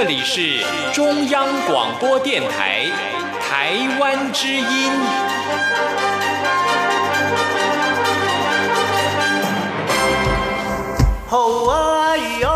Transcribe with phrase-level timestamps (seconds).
[0.00, 0.60] 这里是
[0.92, 2.86] 中央广播电台
[3.40, 4.64] 台湾之音。
[11.26, 12.48] 好啊咿呀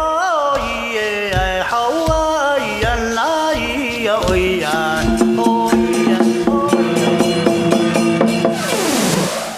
[0.56, 4.70] 咿耶，好啊咿呀啦咿呀喂呀，
[5.36, 5.74] 哦咿
[6.12, 6.14] 呀
[6.46, 6.48] 哦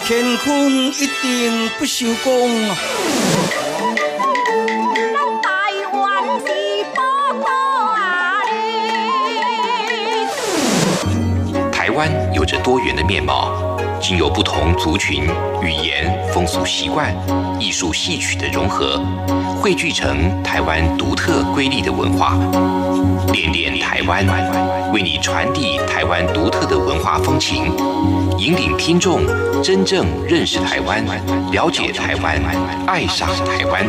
[0.08, 2.74] 乾坤一定不朽功啊！
[12.44, 13.50] 有着多元的面貌，
[13.98, 15.24] 经由不同族群、
[15.62, 17.10] 语言、风俗习惯、
[17.58, 19.00] 艺术戏曲的融合，
[19.62, 22.36] 汇聚成台湾独特瑰丽的文化。
[23.32, 24.26] 恋恋台湾，
[24.92, 27.72] 为你传递台湾独特的文化风情，
[28.36, 29.22] 引领听众
[29.62, 31.02] 真正认识台湾，
[31.50, 32.38] 了解台湾，
[32.86, 33.86] 爱上台湾。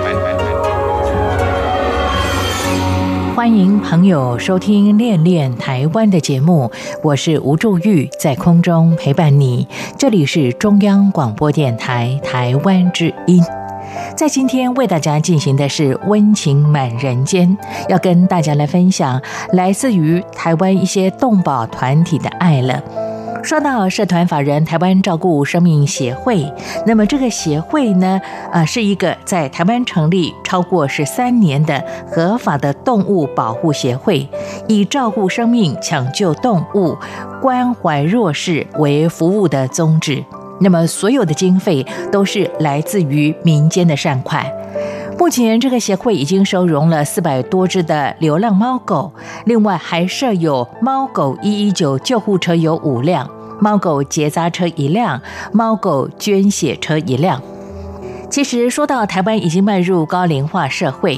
[3.35, 6.71] 欢迎朋友收听《恋恋台湾》的节目，
[7.03, 9.67] 我是吴祝玉，在空中陪伴你。
[9.97, 13.43] 这里是中央广播电台台湾之音。
[14.15, 17.57] 在今天为大家进行的是温情满人间，
[17.89, 22.81] 要跟大家来分享来自于台湾一些动保团体的爱了。
[23.45, 26.51] 说到社团法人台湾照顾生命协会，
[26.87, 28.19] 那么这个协会呢，
[28.51, 34.27] 呃，是一个在台湾成立超过十三年的合法的动物保护协会，
[34.67, 36.97] 以照顾生命、抢救动物、
[37.39, 40.25] 关怀弱势为服务的宗旨。
[40.59, 44.43] 那么所有的经费都是来自于民间的善款。
[45.17, 49.11] 目前，这个协会已经收容了四百多只的流浪猫狗，
[49.45, 53.27] 另外还设有猫狗一一九救护车有五辆，
[53.59, 55.19] 猫狗结扎车一辆，
[55.51, 57.41] 猫狗捐血车一辆。
[58.29, 61.17] 其实说到台湾已经迈入高龄化社会，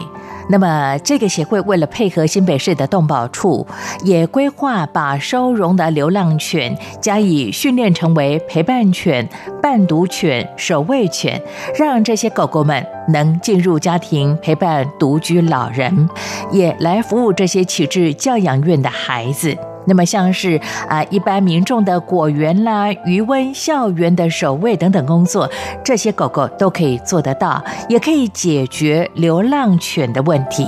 [0.49, 3.67] 那么这个协会为了配合新北市的动保处，
[4.03, 9.27] 也规划把收容的流浪犬加以训练成为陪伴犬、
[9.61, 11.41] 伴读犬、守卫犬，
[11.77, 16.09] 让这些狗狗们能进入家庭陪伴独居老人，
[16.51, 19.57] 也来服务这些启智教养院的孩子。
[19.87, 25.49] 那么像是啊、一般民众的果园啦、渔温、校园的守卫等等工作，
[25.83, 30.67] 这些狗狗都可以做得到，也可以解决流浪犬的问题。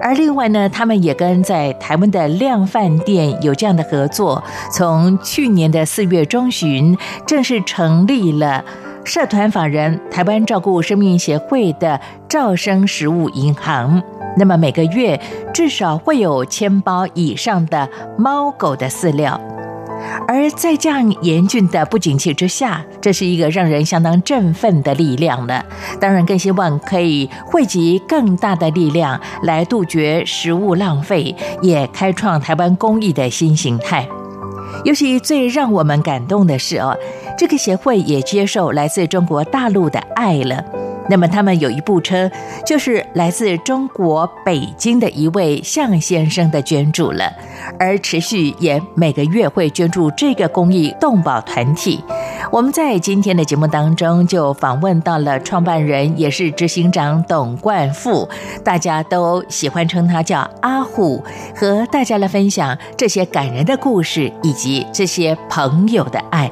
[0.00, 4.42] 而另外呢，他们也跟在台湾的量饭店有这样的合作，
[4.72, 6.96] 从去年的四月中旬
[7.26, 8.64] 正式成立了
[9.04, 14.02] 社团法人台湾照顾生命协会的照生食物银行。
[14.36, 15.20] 那么每个月
[15.52, 19.40] 至少会有千包以上的猫狗的饲料。
[20.26, 25.62] 而在这样严峻的不景气之下，这是一个让人相当振奋的力量了。
[26.00, 34.08] 当然，更希望可以汇集更大的力量来杜绝食物浪费，也开创台湾公益的新形态。
[34.84, 36.96] 尤其最让我们感动的是哦，
[37.36, 40.64] 这个协会也接受来自中国大陆的爱了。
[41.08, 42.30] 那么他们有一部车，
[42.64, 47.32] 就是来自中国北京的一位向先生的捐助了，
[47.78, 52.02] 而持续也每个月会捐助这个公益动保团体。
[52.50, 58.28] 我们在今天的节目当中就访问到了创办人，也是执行长董冠富，
[58.64, 61.22] 大家都喜欢称他叫阿虎，
[61.54, 66.50] 和大家来分享这些感人的故事以及这些朋友的爱。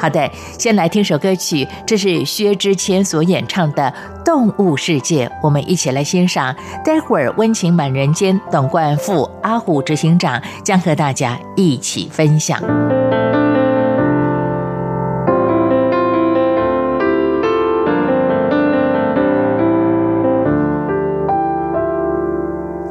[0.00, 3.92] 好的，先来听首歌曲，这是薛之谦所演唱的
[4.24, 6.56] 《动物世界》，我们一起来欣赏。
[6.82, 12.58] 待会儿温情满人间，董冠富、阿虎执行长将和大家一起分享。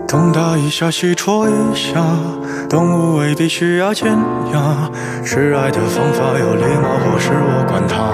[0.10, 2.04] 东打一下，西戳一下，
[2.68, 4.08] 动物未必需要尖
[4.52, 4.90] 牙，
[5.24, 8.10] 示爱的方法有礼貌或是我管它。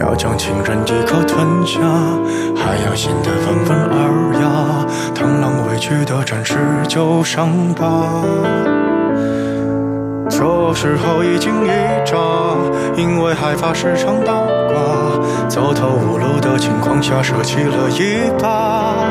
[0.00, 1.78] 要将情人一口吞下，
[2.56, 4.84] 还要显得温文尔雅，
[5.14, 6.56] 螳螂委屈的展示
[6.88, 8.24] 旧伤疤。
[10.28, 11.68] 这时候一惊一
[12.04, 12.18] 乍，
[12.96, 14.42] 因为害怕时常倒
[14.72, 19.01] 挂，走投无路的情况下舍弃了一把。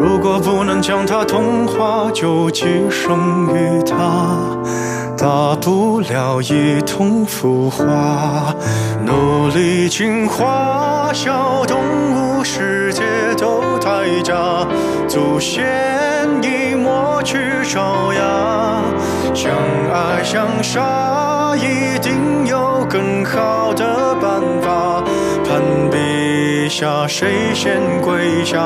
[0.00, 4.38] 如果不能将它同化，就寄生于它，
[5.14, 8.54] 大不了一同腐化，
[9.04, 11.78] 努力进化，小动
[12.14, 13.02] 物世界
[13.36, 13.90] 都代
[14.24, 14.34] 价，
[15.06, 15.68] 祖先
[16.42, 18.82] 已抹去爪牙，
[19.34, 19.52] 相
[19.92, 25.04] 爱相杀，一定有更好的办法，
[25.44, 25.60] 攀
[25.90, 25.98] 比
[26.70, 28.56] 下，谁先跪下？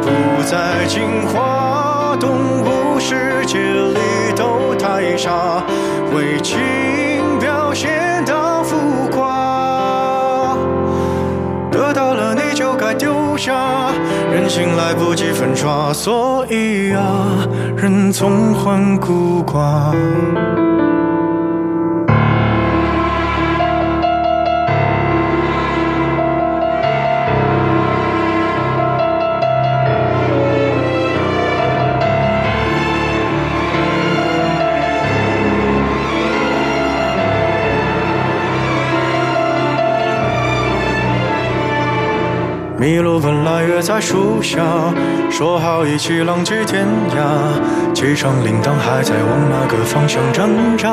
[0.00, 2.30] 不在进化动
[2.62, 3.98] 物世界里
[4.34, 5.62] 斗太傻，
[6.14, 6.58] 为情
[7.38, 8.76] 表现到浮
[9.10, 10.56] 夸。
[11.70, 13.92] 得到了你就该丢下，
[14.32, 17.46] 人心来不及粉刷，所以啊，
[17.76, 19.94] 人总患孤寡。
[42.86, 44.62] 麋鹿本来约在树下，
[45.28, 47.92] 说好一起浪迹天涯。
[47.92, 50.88] 机场铃铛还在往那个方向挣扎。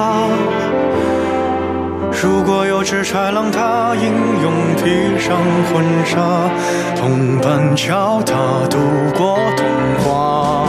[2.19, 4.11] 如果有只豺狼，它英
[4.41, 5.37] 勇披上
[5.71, 6.49] 婚纱，
[6.95, 8.79] 同伴教它度
[9.15, 9.67] 过童
[10.03, 10.67] 话。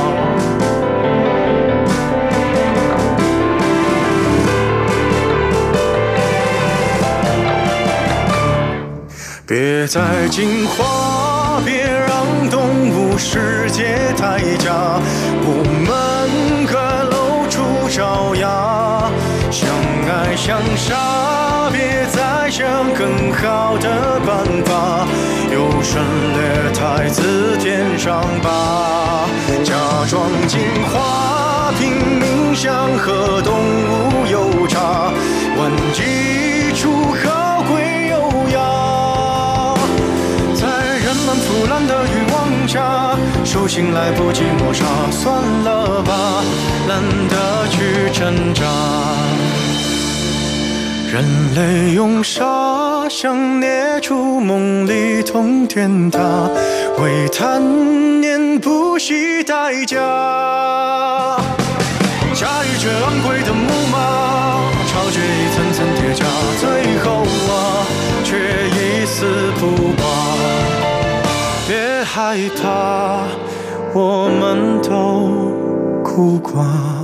[9.47, 10.01] 别再
[10.31, 10.85] 进化，
[13.17, 15.01] 世界太假，
[15.47, 16.75] 我们各
[17.11, 19.11] 露出爪牙，
[19.51, 19.69] 相
[20.09, 25.07] 爱相杀，别再想更好的办法，
[25.53, 26.03] 优胜
[26.35, 29.27] 劣汰自天上拔，
[29.63, 29.75] 假
[30.09, 30.61] 装进
[30.93, 35.13] 化，拼命想和动物有差，
[35.57, 37.13] 万一出
[42.67, 46.43] 下，手心来不及抹杀，算了吧，
[46.89, 48.63] 懒得去挣扎。
[51.13, 51.25] 人
[51.55, 56.19] 类用沙想捏出梦里通天塔，
[56.99, 59.97] 为贪念不惜代价。
[62.35, 63.97] 驾驭着昂贵的木马，
[64.89, 66.27] 超越一层层铁甲，
[66.59, 67.87] 最后啊，
[68.25, 68.37] 却
[68.71, 70.04] 一丝不挂。
[72.17, 73.25] 害怕，
[73.93, 75.51] 我们都
[76.05, 77.04] 哭过。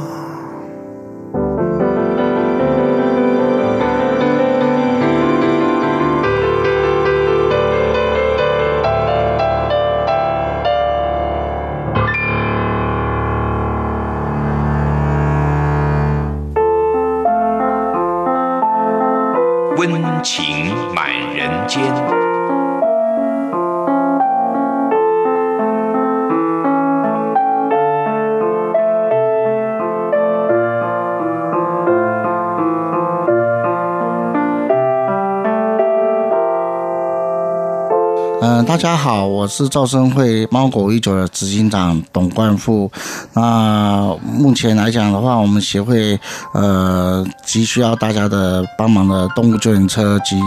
[38.82, 42.90] 大家好，我是赵生会猫狗一族的执行长董冠富。
[43.34, 46.18] 那目前来讲的话，我们协会
[46.54, 50.40] 呃急需要大家的帮忙的动物救援车及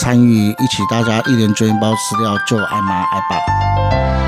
[0.00, 4.25] 参与一起，大家一人捐一包饲料救爱妈爱爸。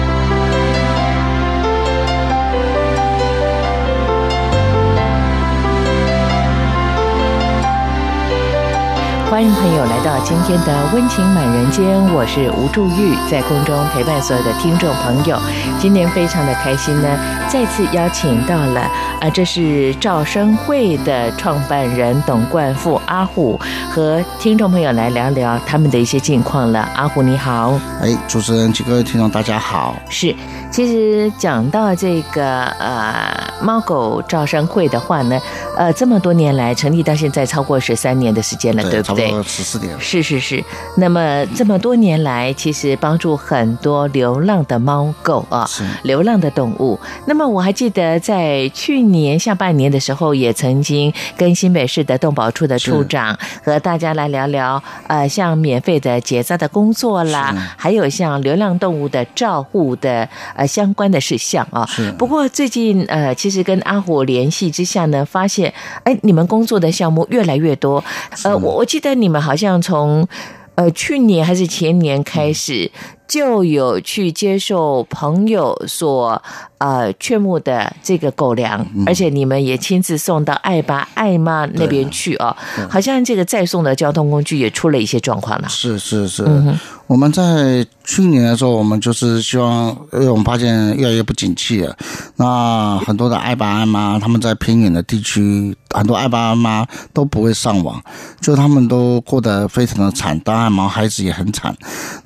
[9.30, 15.38] 欢迎朋友来到今天的温情满人间，我是吴祝玉，在空中陪伴所有的听众朋友。
[15.78, 18.80] 今天非常的开心呢，再次邀请到了
[19.20, 26.88] 啊，这是赵生会的创办人董冠富阿虎，和听众朋友来聊聊他们的一些近况了。
[26.96, 29.94] 阿虎你好，哎，主持人及各位听众大家好。
[30.08, 30.34] 是，
[30.70, 35.38] 其实讲到这个呃猫狗赵生会的话呢，
[35.76, 39.17] 呃，这么多年来成立到现在超过十三年的时间了，对不对？
[39.26, 39.98] 差不多十四年。
[40.00, 40.62] 是是是，
[40.96, 45.68] 那么这么多年来，其实帮助很多流浪的猫狗啊，
[46.02, 46.98] 流浪的动物。
[47.26, 61.86] 那么我还记得在去年下半年的时候，也曾经跟新北市的动保处的处长和大家来聊聊，呃，像免费的结扎的工作啦，还有像流浪动物的照护的呃相关的事项啊。
[61.86, 65.72] 是不过最近呃，其实跟阿虎联系之下呢，发现
[66.04, 68.02] 哎，你们工作的项目越来越多。
[68.44, 70.28] 呃，我我记得但你们好像从
[70.74, 72.90] 呃去年还是前年开始，
[73.28, 76.42] 就有去接受朋友所
[76.78, 82.56] 呃劝募的这个狗粮，而且你们也亲自送到爱爸爱妈那边去哦。
[82.88, 85.68] 好像这个再送的交通工具也出了一些状况了。
[85.68, 91.96] 是是是，嗯我们在去年的时候，我们就是希望，因为我们发现越来越不景气了，
[92.36, 97.98] 那很多的爱爸爱妈他们在偏远的地区，很多爱爸爱妈都不会上网，
[98.42, 101.74] 就他们都过得非常的惨，当然毛孩子也很惨。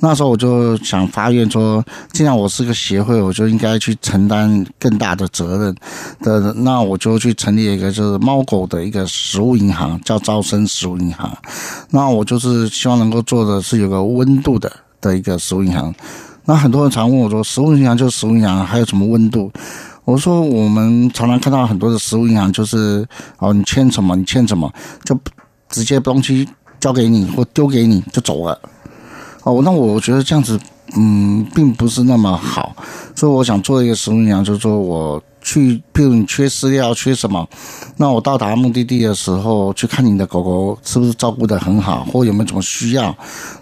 [0.00, 1.82] 那时候我就想发愿说，
[2.12, 5.74] 既然我是个协会，我就应该去承担更大的责任
[6.20, 11.34] 的，那我就去成立一个就是猫狗的一个食物银行，叫招生食物银行。
[11.88, 14.70] 那我就是希望能够做的是有个温度的
[15.00, 15.94] 的一个食物银行。
[16.44, 19.50] 那很多人常问我说，食物银行就是食物银行，还有什么温度？
[20.04, 23.08] 我说我们常常看到很多的食物银行，就是
[23.38, 24.70] 哦，你欠什么，你欠什么，
[25.04, 25.18] 就
[25.70, 26.46] 直接东西
[26.78, 28.60] 交给你或丢给你就走了。
[29.44, 30.56] 哦，那我觉得这样子，
[30.96, 32.74] 嗯，并不是那么好，
[33.14, 37.48] 所以我想做一个食物银行，就是说我去，譬如你缺饲料，缺什么，
[37.96, 43.04] 那我到达目的地的时候，去看你的狗狗是不是照顾得很好，或有没有什么需要。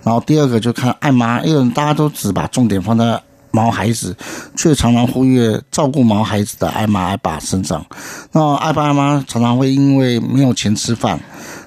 [0.03, 3.21] 然后第二个就看爱妈，因为大家都只把重点放在
[3.53, 4.17] 毛孩子，
[4.57, 7.85] 却常常忽略照顾毛孩子的爱妈爱爸身上。
[8.33, 11.19] 那爱爸爱妈常常会因为没有钱吃饭，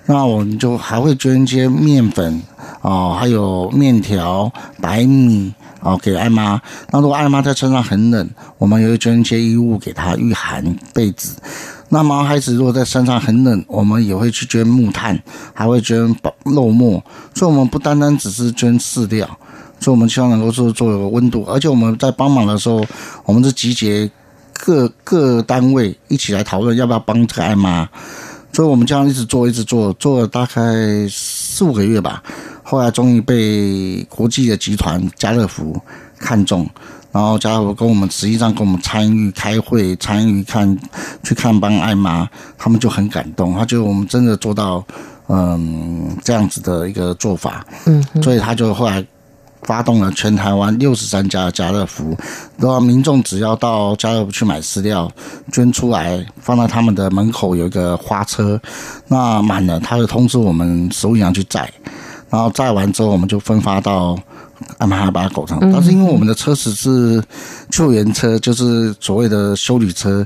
[0.06, 2.42] 那我们就还会捐一些面粉
[2.82, 6.62] 哦，还有面条、白米哦给爱妈。
[6.92, 11.38] 那如果爱妈在身上很冷，我们也会捐一些衣物给她御寒被子。
[11.88, 15.18] 那毛孩子如果在山上很冷，我们也会去捐木炭，
[15.54, 15.98] 还会捐
[16.44, 17.02] 肉末。
[17.34, 19.26] 所以，我们不单单只是捐饲料，
[19.80, 21.46] 所以我们希望能够做做有个温度。
[21.48, 22.84] 而且我们在帮忙的时候，
[23.26, 24.10] 我们是集结
[24.54, 27.88] 各各单位一起来讨论要不要帮这个爱妈。
[28.54, 30.62] 所以我们这样一直做，一直做，做了大概
[31.10, 32.24] 四五个月吧。
[32.62, 35.80] 后来终于被国际的集团家乐福
[36.18, 36.70] 看中，
[37.12, 40.78] 然后家乐福跟我们实际上跟我们参与开会，参与看
[41.24, 44.84] 去看帮艾妈，他们就很感动，他觉得我们真的做到
[45.28, 49.06] 嗯这样子的一个做法，嗯，所以他就后来
[49.66, 52.16] 发动了全台湾六十三家的家乐福，
[52.58, 55.12] 然后民众只要到家乐福去买饲料，
[55.52, 58.60] 捐出来放在他们的门口有一个花车，
[59.08, 61.72] 那满了他会通知我们食物银行去载，
[62.30, 64.18] 然后载完之后我们就分发到
[64.78, 67.24] 安排巴狗上，但是因为我们的车子是
[67.70, 70.26] 救援车，就是所谓的修理车。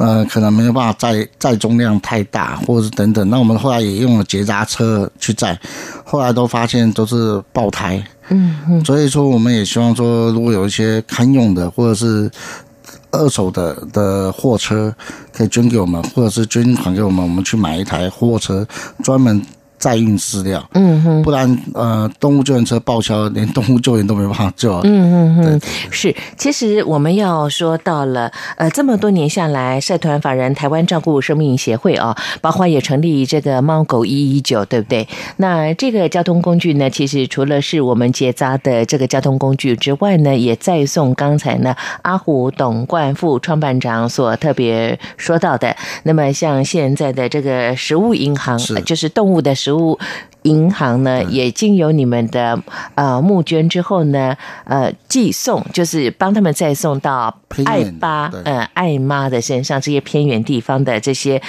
[0.00, 3.28] 呃，可能没有办法载载重量太大，或者是等等。
[3.28, 5.58] 那我们后来也用了结扎车去载，
[6.04, 8.02] 后来都发现都是爆胎。
[8.30, 12.30] 嗯嗯，所以说，我们也希望说，如果有一些堪用的，或者是
[13.10, 14.90] 二手的的货车，
[15.36, 18.66] 可以捐给我们，或者是捐款给我们，我们去买一台货车，
[19.04, 19.44] 专门
[19.80, 20.64] 载运饲料。
[20.74, 24.74] 嗯哼，不然呃，动物救援车报销，连动物救援都没办法救。
[24.84, 25.60] 嗯嗯嗯，
[25.90, 26.14] 是。
[26.36, 35.08] 其实我们要说到了，呃，这么多年下来，社团法人台湾照顾生命协会啊，包括也成立这个猫狗一一九，对不对？
[35.38, 49.98] 那这个交通工具呢，其实除了是我们结扎的这个交通工具之外呢，也再送刚才呢阿虎董冠富创办长所特别说到的，那么像现在的这个食物银行，就是动物的食物。
[50.44, 52.58] 银行呢，也经由你们的
[52.94, 54.34] 呃募捐之后呢，
[54.64, 61.42] 呃寄送，就是帮他们再送到偏爱爸呃爱妈的身上，这些偏远地方的这些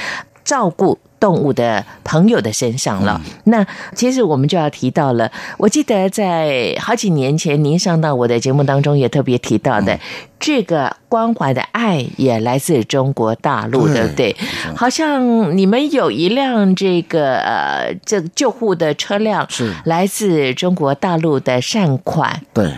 [0.44, 1.00] 照顾。
[1.22, 3.22] 动物的朋友的身上了。
[3.46, 10.00] 那其实我们就要提到了，我记得在好几年前，您上到我的节目当中也特别提到的，
[10.40, 14.08] 这个关怀的爱也来自中国大陆，对对？
[14.08, 14.36] 不对？
[14.76, 19.72] 好像你们有一辆这个呃这个救护的车辆是。
[19.86, 22.72] 来自中国大陆的善款，对，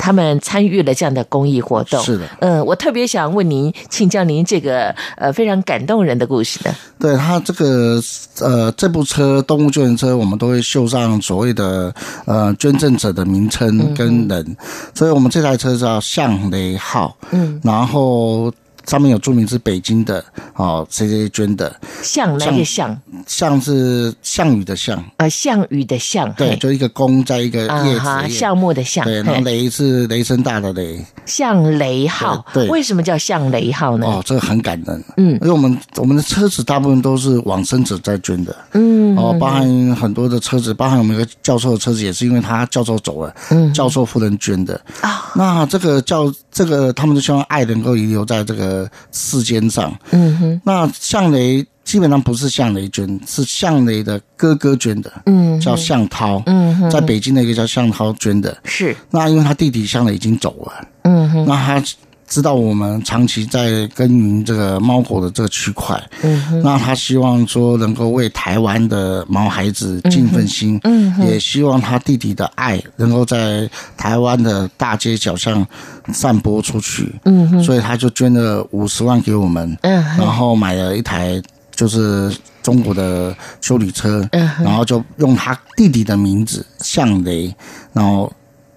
[0.00, 2.02] 他们参与了这样的公益活动。
[2.02, 6.74] 是的，嗯，我特别想问您，请教您这个呃非常感动人的故事呢。
[6.98, 8.00] 对他这个
[8.40, 14.56] 呃这部车动物救援车，我们都会绣上所谓的呃捐赠者的名称跟人，
[14.94, 18.50] 所以我们这台车叫向雷号，嗯，然后
[18.90, 20.24] 上面有注明是北京的
[20.56, 23.00] 哦，谁谁捐的，项哪个项？
[23.24, 32.44] 项是项羽的项，呃，项羽的项，对，就一个弓在一个啊叶子项目的项，对，然后雷是雷声大的雷，项雷号。
[32.52, 32.68] 对对。
[32.70, 34.06] 为什么叫项雷号呢？
[34.06, 35.34] 哦，这个很感人，嗯。
[35.34, 43.72] 因为我们我们的车子大部分都是往生者在捐的，嗯，哦，包含很多的车子，包含我们一个教授的车子，也是因为他教授走了，嗯。
[43.72, 44.80] 教授夫人捐的。
[45.00, 45.30] 啊。
[45.36, 48.79] 那这个教这这个他们就希望爱能够遗留在这个
[49.10, 49.92] 世间上。
[50.10, 58.56] 嗯哼，那向雷基本上不是向雷捐，是向雷的哥哥捐的，嗯，叫向涛，嗯哼，在北京的一个叫向涛捐的。
[58.64, 61.82] 是，那因为他弟弟向雷已经走了，嗯哼，那他
[62.30, 75.66] 知道我们长期在耕耘这个猫狗的这个区块，嗯，那他希望说能够为台湾的毛孩子尽份心，嗯，也希望他弟弟的爱能够在台湾的大街小巷
[76.12, 81.42] 散播出去，嗯，所以他就捐了五十万给我们，嗯然哼，后买了一台
[81.74, 82.32] 就是
[82.62, 87.52] 中国的修理车，嗯然后就用他弟弟的名字向雷，
[87.92, 88.32] 然后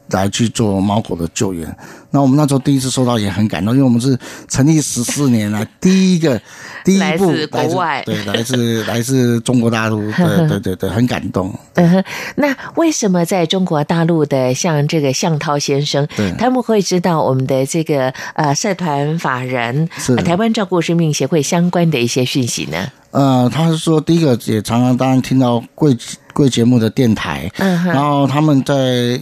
[0.08, 1.78] 来去做猫狗的救援。
[2.14, 4.16] 那我们那时候第一次收到也很感动，因为我们是
[4.48, 6.40] 成立十四年了 第一个
[6.86, 8.04] 第一步来自国外。
[8.06, 11.54] 对，来自来自中国大陆， 对对对对，很感动。
[11.74, 12.04] 嗯哼，
[12.36, 20.14] 那为什么在中国大陆的像这个向涛先生对，他们会知道我们的这个呃社团法人是。
[20.16, 22.88] 呃台湾照顾生命协会相关的一些讯息呢？
[23.12, 25.96] 呃，他是说第一个也常常当然听到贵
[26.34, 28.74] 贵节目的电台，嗯哼，然后他们在，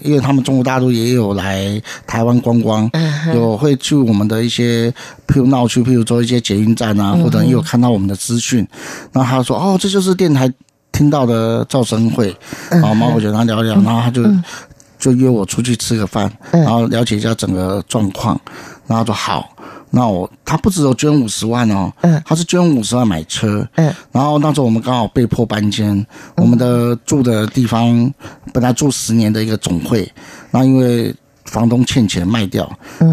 [0.02, 4.90] 因为他们中国大陆也有来台湾观光，嗯，有会去我们的一些，
[5.28, 8.68] 譬如闹区，譬如说一些捷运站啊，嗯或者也有看到我们的资讯，
[9.12, 10.52] 然后他说，哦，这就是电台
[10.92, 12.36] 听到的噪声会，
[12.70, 14.24] 嗯然后猫狗就跟他聊聊，然后他就
[15.00, 16.62] 就约我出去吃个饭，嗯。
[16.62, 18.40] 然后了解一下整个状况，
[18.88, 19.50] 然后说好。
[19.94, 22.22] 那我他不只有捐五十万哦，嗯。
[22.24, 26.06] 他是捐五十万买车，嗯，然后那时候我们刚好被迫搬迁，
[26.38, 28.10] 我们的住的地方
[28.54, 30.10] 本来住十年的一个总会，
[30.50, 31.14] 然后因为
[31.52, 32.68] 房东欠钱卖掉，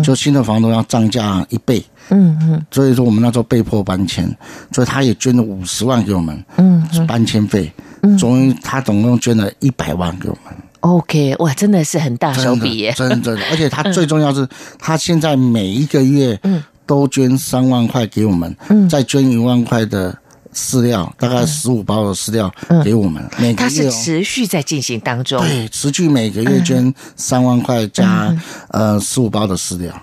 [0.04, 2.64] 就新的房东要涨价一倍，嗯嗯。
[2.70, 4.24] 所以说我们那时候被迫搬迁，
[4.72, 7.70] 所以他也捐了五十万给我们嗯搬迁费，
[8.16, 10.54] 总于他总共捐了一百万给我们。
[10.80, 16.62] ，OK，哇，真的是很大手笔耶，真的，真的， 而且他最重要是，他现在每一个月嗯。
[16.86, 18.88] 都捐三万块给我们，嗯。
[18.88, 20.16] 再捐一万块的
[20.58, 23.88] 饲料，大概十五包的饲料给我们，每个它是。
[23.90, 25.40] 持续在进行当中。
[25.40, 28.34] 对，持续每个月捐三万块加
[28.70, 29.94] 呃十五包的饲料。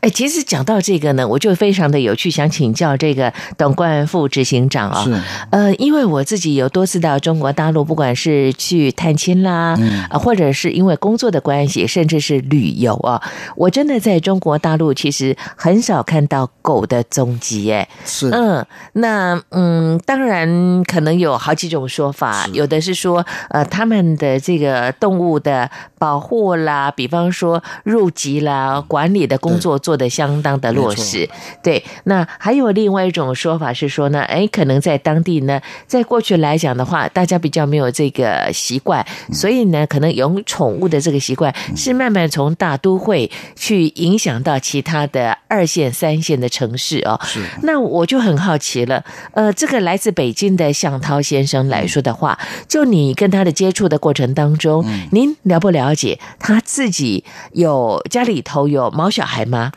[0.00, 5.20] 哎，其实讲到这个呢，我就非常的有趣，想请教这个董冠副执行长啊、是。
[5.50, 10.04] 呃，因为我自己有多次到中国大陆，不管是去探亲啦，嗯。
[10.10, 13.20] 啊，或者是因为工作的关系，甚至是旅游啊，
[13.56, 31.28] 我真的在中国大陆其实很少看到狗的踪迹，哎，是，嗯，那嗯，当然可能有好几种说法，有的是说，呃，他们的这个动物的保护啦，比方说入籍啦、管理的工作做得相当的落实。
[31.62, 47.18] 对，那还有另外一种说法是说呢，哎，可能在当地呢，在过去来讲的话，大家比较没有这个习惯，所以呢，可能养宠物的这个习惯是慢慢从大都会去影响到其他的二线、三线的城市哦。
[47.24, 49.02] 是那我就很好奇了，
[49.32, 59.70] 呃，这个来自北京的向涛先生来说的话，就你跟他的接触的过程当中，您了不了解他自己有家里头有毛小孩吗？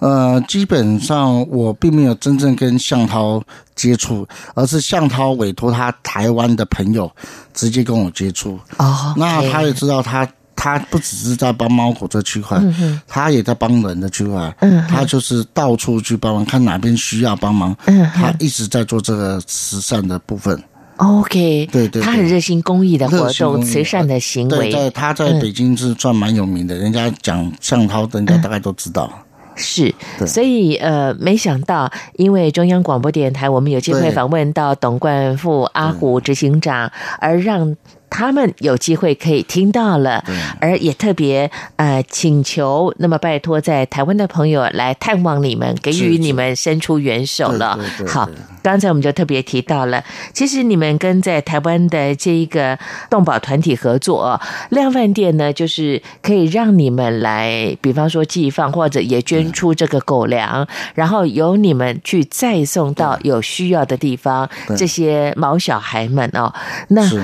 [0.00, 3.42] 呃，基本上我并没有真正跟向涛
[3.74, 7.10] 接触，而是向涛委托他台湾的朋友
[7.54, 8.58] 直接跟我接触。
[8.78, 10.28] 哦，那他也知道他。
[10.64, 12.58] 他不只是在帮猫狗这区块，
[13.06, 20.58] 他也在帮人的区块，嗯他就是到处去帮忙，看哪边需要帮忙，嗯他一直在做这个慈善的部分。
[20.96, 22.02] OK，对对对。
[22.02, 29.12] 他很热心公益的活动、慈善的行对，为，在他在北京是算蛮有名的，人家讲向涛，人家大概都知道。
[29.56, 29.94] 是，
[30.26, 37.76] 所以呃，没想到，因为中央广播电台，我们有机会访问到董冠富阿虎执行长，而让
[38.16, 40.22] 他们有机会可以听到了，
[40.60, 47.76] 而也特别呃请求，那么拜托在台湾的朋友来探望你们，给予你们伸出援手了。
[47.76, 48.06] 对对。
[48.06, 48.30] 对好，
[48.62, 52.78] 刚才我们就特别提到了，其实你们跟在台湾的这一个
[53.10, 66.54] 动保团体合作哦，量贩店呢，就是可以让你们来，比方说寄放或者也捐出这个狗粮，然后由你们去再送到有需要的地方，这些毛小孩们哦，
[66.88, 67.20] 那是，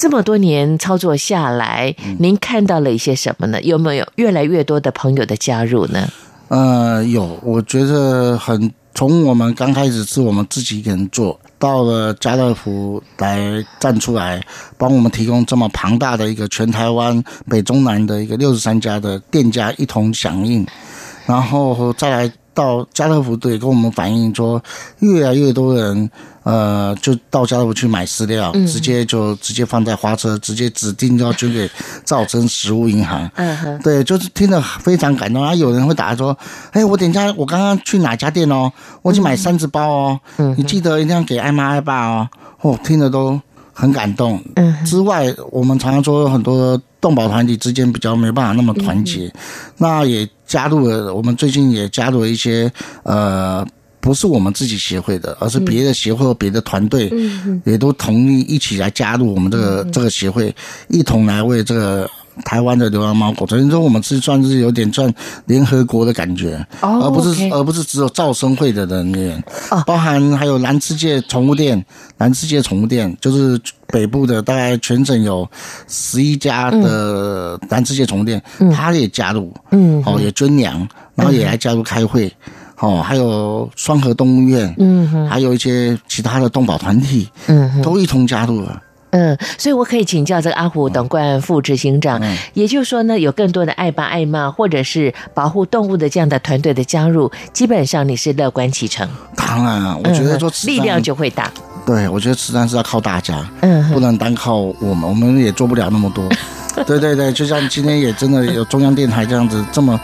[0.00, 3.60] 这么多年操作下来，您看到了一些什么呢？
[3.60, 6.08] 有没有越来越多的朋友的加入呢？
[6.48, 8.72] 呃，有，我觉得很。
[8.92, 14.42] 从我们刚开始是我们自己一个人做，到了家乐福来站出来，
[14.76, 20.66] 帮我们提供这么庞大的一个全台湾北中南的一个六十三家的店家一同响应，
[21.24, 22.30] 然后再来
[22.60, 24.62] 到家乐福对跟我们反映说，
[24.98, 26.10] 越来越多人
[26.42, 31.70] 呃就到家乐福去买饲料，嗯直接就直接放在花车，直接指定要捐给
[32.04, 33.30] 造成食物银行。
[33.36, 35.42] 嗯哼，对，就是听得非常感动。
[35.42, 36.36] 啊，有人会打来说
[36.72, 38.70] ：“哎，我等一下，我刚刚去哪家店哦，
[39.00, 42.28] 我去买三只包哦，嗯你记得一定要给爱妈爱爸哦。”
[42.60, 43.40] 哦，听得都
[43.72, 44.42] 很感动。
[44.56, 49.32] 嗯之外，我们常常说很多动保团体之间比较没办法那么团结，嗯
[49.78, 51.14] 那也加入了。
[51.14, 52.70] 我们最近也加入了一些
[53.02, 53.66] 呃。
[54.00, 60.54] 不是我们自己协会的，而是别的协会或别的团队，嗯也都同意一起来加入我们这个、这个协会，
[60.88, 62.08] 一同来为这个
[62.44, 63.44] 台湾的流浪猫狗。
[63.44, 65.12] 等于说，我们是算是有点赚
[65.44, 71.84] 联合国的感觉，哦而不是而不是只有噪声会的人员，哦包含还有蓝世界宠物店，
[72.16, 75.46] 蓝世界宠物店就是北部的，大概全省有
[75.88, 82.32] 十一家的蓝世界宠物店，他也加入，嗯哦，也捐粮，然后也来加入开会。
[82.80, 87.82] 哦，还有双河动物院，嗯哼，还有一些其他的动保团体，嗯哼。
[87.82, 88.82] 都一同加入了。
[89.12, 99.08] 嗯，所以我可以请教这个阿虎董冠副执行长，嗯也就是说呢，有更多的爱爸爱妈或者是保护动物的这样的团队的加入，基本上你是乐观其成。
[99.34, 101.50] 当然了，我觉得说力量就会大。
[101.84, 106.24] 对，我觉得慈善是要靠大家，嗯哼不能单靠我们，我们也做不了那么多。
[106.86, 109.98] 对对对，就像今天也真的有中央电台这样子这么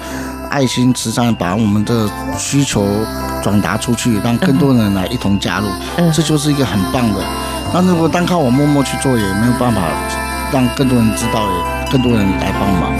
[0.50, 2.87] 爱心慈善，把我们的需求
[3.42, 7.20] 转达出去，让更多人来一同加入，嗯这就是一个很棒的。
[7.74, 9.82] 那如果单靠我默默去做，也没有办法
[10.52, 12.92] 让更多人知道，也更多人来帮忙。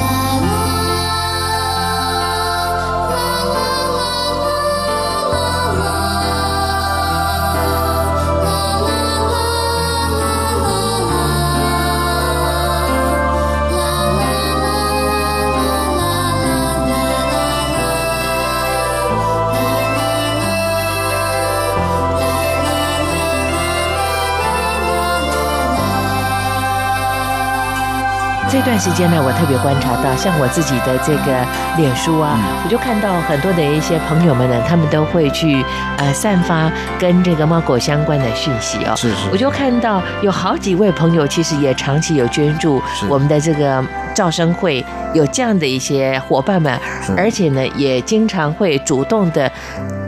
[28.67, 32.65] 段时间呢，我特别观察到，像我自己的这个脸书啊，嗯。
[32.65, 35.65] 我就看到很多的一些朋友们呢，他们都会去
[35.99, 38.95] 呃散发跟这个猫狗相关的讯息哦。
[38.97, 39.31] 是是。
[39.31, 43.81] 我就看到有好几位朋友，其实也长期有捐助我们的这个
[44.17, 46.77] 噪声会，有这样的一些伙伴们，
[47.17, 49.49] 而且呢，也经常会主动的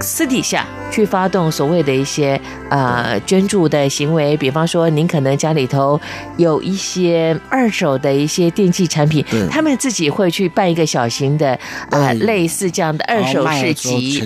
[0.01, 6.01] 私底下去发动所谓的一些呃捐助的行为，比方说您可能家里头
[6.37, 11.59] 有一些二手的一些电器产品，他们自己会去办一个小型的
[11.90, 14.20] 呃类似这样的二手市集。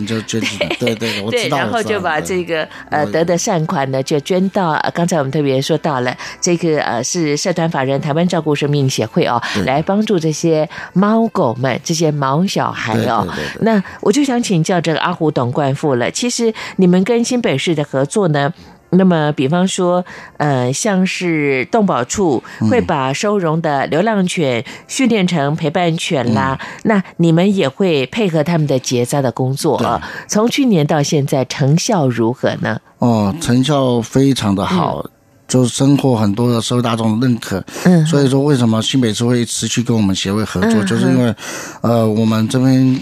[0.79, 13.27] 对 对，对，然后就把这个呃得的善款呢，就捐到呃刚才我们特别说到了这个呃是社团法人台湾照顾生命协会哦，来帮助这些猫狗们这些毛小孩哦。
[13.61, 18.53] 那我就想请教这个阿虎董冠富了，其实你们跟新北市的合作呢？
[18.95, 20.05] 那么，比方说，
[20.37, 30.07] 呃，像是动保处嗯会把收容的流浪犬训练成陪伴犬啦，嗯那你们也会配合他们的结扎的工作啊。
[30.29, 32.79] 从去年到现在，成效如何呢？
[32.99, 35.07] 哦，成效非常的好。
[35.49, 41.35] 就是收获很多的社会大众的认可，嗯所以说为什么新北市会持续跟我们协会合作，嗯就是因为，
[41.83, 42.99] 呃，我们这边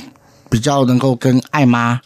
[0.48, 2.00] 比较能够跟爱妈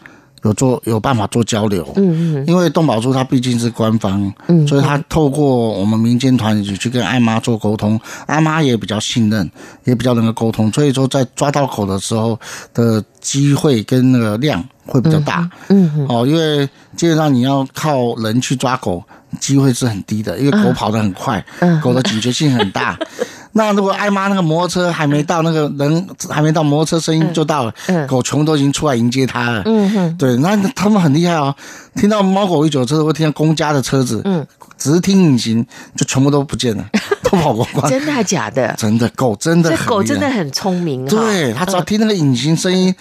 [0.45, 9.51] 有做有办法做交流，嗯嗯因为动保处它毕竟是官方，嗯所以它透过我们民间团体去跟艾妈做沟通，艾妈也比较信任，
[9.85, 12.39] 也比较能够沟通，所以说在抓到口的时候
[12.73, 15.51] 的机会跟那个量会比较大。
[15.69, 19.03] 嗯嗯哦，因为基本上你要靠人去抓狗，
[19.39, 22.99] 机会是很低的，因为狗跑得很快，嗯狗的警觉性很大。
[23.57, 29.63] 那如果艾妈那个摩托车还没到，那个人还没到，摩托车声音就到了，嗯狗全部都已经出来迎接它了。
[29.65, 31.55] 嗯哼对，那他们很厉害哦，
[31.95, 34.45] 听到猫狗一九车，会听到公家的车子，嗯，
[34.77, 36.85] 只是听引擎就全部都不见了，
[37.23, 37.89] 都跑光光。
[37.89, 38.75] 真的还假的？
[38.77, 41.17] 真的，狗真的狗真的很聪明哈。
[41.17, 42.93] 对它只要听那个引擎声音，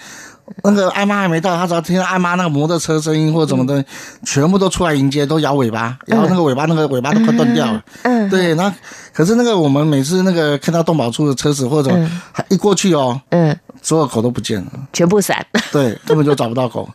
[0.62, 3.84] 那个艾妈还没到，他只要听到艾妈那个摩托车声音或者什么的，
[4.24, 7.82] 全部都出来迎接，都摇尾巴，摇那个尾巴，那个尾巴都快断掉了。
[8.02, 8.72] 嗯，对，那
[9.12, 15.44] 可是那个我们每次那个看到动保处的车子或者嗯还一过去哦，嗯，所有狗都不见了，全部散。
[15.72, 16.88] 对， 根本就找不到狗。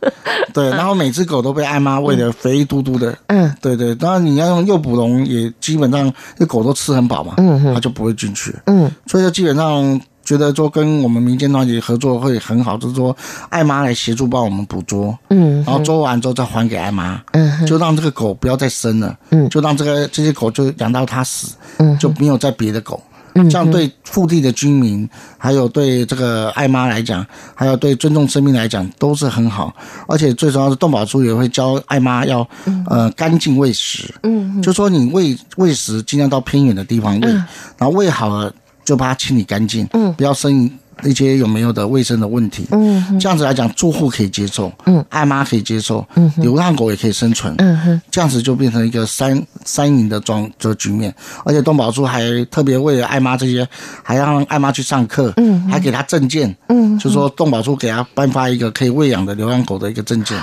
[0.54, 3.16] 对，然后每只狗都被艾妈喂得肥嘟嘟的。
[3.28, 7.36] 嗯对对，当然你要用诱捕笼，也基本上那狗都吃很饱嘛，
[7.74, 8.56] 它就不会进去。
[8.66, 13.16] 嗯所以就基本上觉得说跟我们民间团体合作会很好，就是说
[13.50, 19.50] 艾妈来协助帮我们捕捉，嗯然后捉完之后再还给艾妈，嗯就让这个狗不要再生了，嗯。
[19.50, 21.98] 就让这个这些狗就养到它死，嗯。
[21.98, 23.02] 就没有再别的狗。
[23.50, 29.74] 这样对腹地的居民，还有对这个爱妈来讲，还有对尊重生命来讲，都是很好。
[30.08, 32.46] 而且最重要是，动保处也会教爱妈要
[32.88, 37.32] 呃干净喂食，嗯，就说你喂喂食尽量到偏远的地方喂，
[37.78, 38.54] 然后喂好了
[38.90, 40.68] 就把它清理干净，嗯，不要生
[41.04, 51.14] 一些有没有的卫生的问题，嗯，这样子来讲，住户可以接受，嗯，爱妈可以接受，嗯，流浪狗也可以生存，嗯哼，这样子就变成一个三三赢的状这个局面，
[51.46, 53.68] 而且动保处还特别为了爱妈这些，
[54.02, 60.36] 还让爱妈去上课，嗯，还给他证件，嗯，就说动保处给他颁发一个可以喂养的流浪狗的一个证件。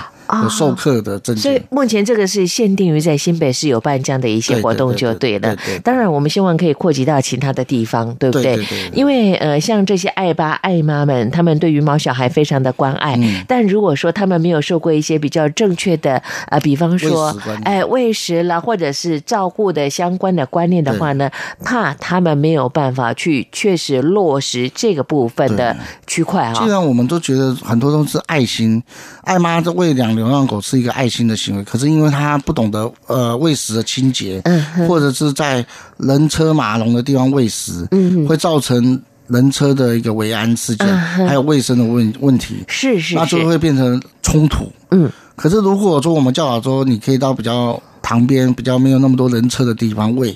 [0.43, 5.57] 有授课的证所以目前这个是限定于在新北市有办这样的一些活动就对了。
[5.85, 8.59] 当然，我们希望可以扩及到其他的地方，对不对？
[8.93, 13.17] 因为呃，像这些爱爸爱妈们，他们对于毛小孩非常的关爱。
[13.47, 21.31] 但如果说他们没有受过一些比较正确的呃，比方说哎喂食了，或者是照顾的相关的观念的话呢，
[21.62, 26.55] 怕他们没有办法去确实落实这个部分的区块啊。
[26.55, 28.83] 既然我们都觉得很多都是爱心，
[29.23, 30.15] 爱妈的喂两。
[30.16, 34.42] 流浪狗是一个爱心的行为，可是因为它不懂得呃喂食的清洁，
[34.88, 35.64] 或者是在
[35.98, 37.87] 人车马龙的地方喂食，
[38.26, 42.64] 会造成人车的一个维安事件，还有卫生的问问题。
[42.66, 44.72] 是是，那就会变成冲突。
[44.90, 47.81] 嗯，可是如果说我们教导说，你可以到比较。
[48.07, 50.29] 旁边比较没有那么多人车的地方喂，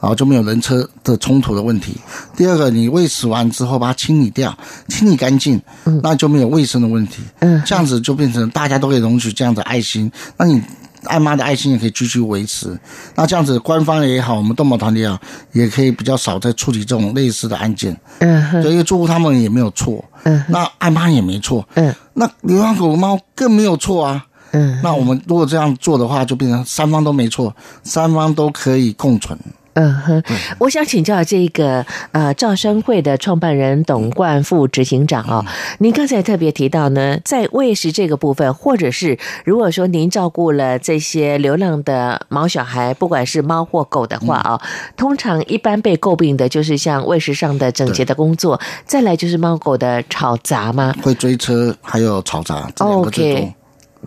[0.00, 1.94] 然后就没有人车的冲突的问题。
[2.34, 4.56] 第二个，你喂食完之后把它清理掉，
[4.88, 5.60] 清理干净，
[6.02, 7.22] 那就没有卫生的问题。
[7.40, 10.62] 嗯，这样子就变成大家都可以容许这样的爱心，那你
[11.04, 12.74] 爱妈的爱心也可以继续维持。
[13.14, 15.20] 那这样子，官方也好，我们动保团体也好，
[15.52, 17.94] 也可以比较少在处理这种类似的案件。
[18.20, 20.02] 嗯，所以住户他们也没有错。
[20.22, 21.68] 嗯，那爱妈也没错。
[21.74, 24.24] 嗯，那流浪狗猫更没有错啊。
[24.52, 29.38] 嗯，那我们如果这样做的话，就变成三方都没错，三方都可以共存。
[29.74, 30.20] 嗯哼，
[30.58, 35.44] 我想请教这个呃，赵生会的创办人董冠副执行长哦，
[35.78, 44.60] 您刚才特别提到呢，在喂食这个部分，或者是如果说您照顾了这些流浪的毛小孩，不管是猫或狗的话啊，
[44.96, 50.92] 通常一般被诟病的就是像喂食上的整洁的工作，再来就是猫狗的吵杂吗？
[51.04, 53.08] 会追车，还有吵杂，这两个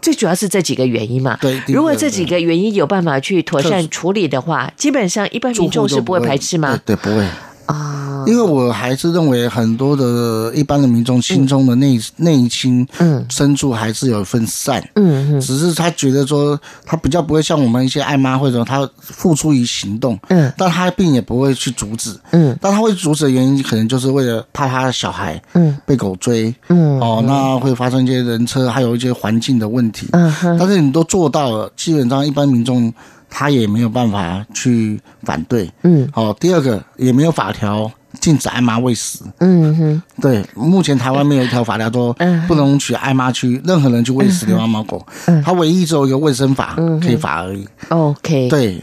[0.01, 1.37] 最主要是这几个原因嘛。
[1.39, 6.79] 对，如果这几个原因有办法去妥善处理的话，基本上一般民众是不会排斥吗？
[6.85, 7.25] 对，不会。
[7.65, 32.93] 啊，因为我还是认为很多的一般的民众心中的内内心嗯深处还是有一份善，嗯嗯，只是他觉得说他比较不会像我们一些爱妈或者他付出于行动，嗯，但他并也不会去阻止，嗯，但他会阻止的原因可能就是为了怕他的小孩，嗯，被狗追，嗯，哦，那会发生一些人车还有一些环境的问题，嗯哼，但是你都做到了，基本上一般民众。
[33.31, 42.15] 他也没有办法去反对，嗯，好，第二个也没有法条禁止爱妈喂食，嗯哼，对，目前台湾没有一条法条说
[42.47, 48.81] 不能取爱妈去任何人去喂食流浪猫狗，嗯，它唯一只有一个卫生法可以罚而已，OK，对。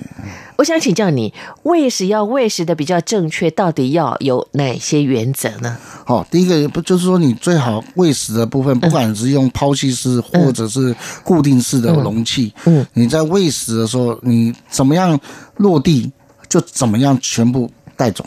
[0.57, 5.77] 我想请教你，喂食要喂食的比较正确，到底要有哪些原则呢？
[6.05, 15.17] 好，第一个不就是说，你最好喂食的部分，不管是用抛弃式或者是固定式的容器，嗯，你在喂食的时候，你怎么样
[15.59, 16.11] 落地
[16.49, 18.25] 就怎么样全部带走。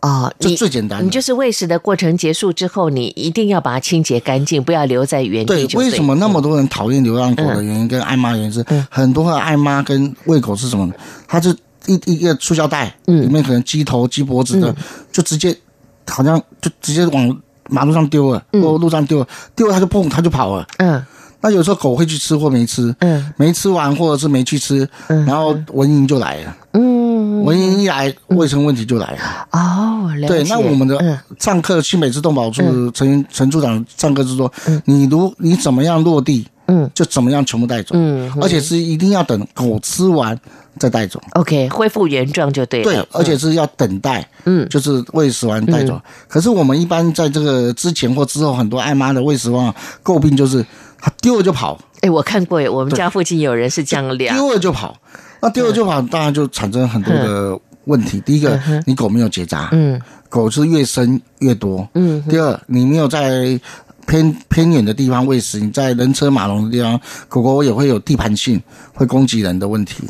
[0.00, 1.04] 哦，这最简单。
[1.04, 5.66] 你就是喂食的过程结束之后，你一定要把它清洁干净，不要留在原地。
[5.66, 10.90] 对，为什么那么多人讨厌流浪狗的原因，跟爱妈原因是很多的爱妈跟喂狗是什么？
[11.28, 11.54] 它是
[11.86, 14.74] 一一个塑胶袋，里面可能鸡头、鸡脖子的，
[15.12, 15.56] 就直接
[16.08, 20.66] 好像就直接往马路上丢了，或路上丢了，丢了它就砰，它就跑了。
[20.78, 21.02] 嗯，
[21.40, 26.56] 那有时候狗会去吃或没吃，嗯，没吃完或者是没去吃，然后蚊蝇就来了。
[26.72, 29.18] 嗯，蚊蝇一来，卫生问题就来了。
[29.52, 34.52] 哦，对，那我们的上课新北市动保处陈陈处长上课是说，
[34.84, 40.38] 你如你怎么样落地，嗯，就怎么样全部带走，嗯，而且是一定要等狗吃完
[40.78, 41.20] 再带走。
[41.32, 42.84] OK，恢复原状就对了。
[42.84, 46.00] 对，而且是要等待，嗯，就是喂食完带走。
[46.28, 50.64] 可是我们一般在这个之前或之后，很多爱妈的喂食方诟病就是
[51.00, 51.78] 他丢了就跑。
[52.00, 54.96] 哎，我看过，我们家附近有人是这样聊，丢了就跑。
[55.44, 58.18] 那第二就跑，当然就产生很多的问题。
[58.22, 62.24] 第一个，你狗没有结扎，嗯，狗是越生越多，嗯。
[62.26, 63.60] 第二，你没有在
[64.06, 68.58] 偏偏远的地方喂食，你在人车马龙的地方，狗狗也会有地盘性，
[68.94, 70.04] 会攻击人的问题。